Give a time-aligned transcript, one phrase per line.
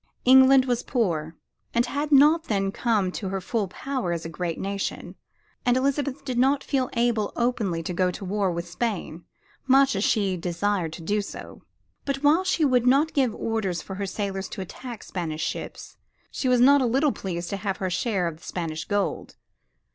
[0.25, 1.35] England was poor,
[1.75, 5.13] and had not then come to her full power as a great nation,
[5.63, 9.25] and Elizabeth did not feel able openly to go to war with Spain,
[9.67, 11.61] much as she desired to do so.
[12.03, 15.97] But while she would not give orders for her sailors to attack Spanish ships,
[16.31, 19.35] she was not a little pleased to have her share of the Spanish gold.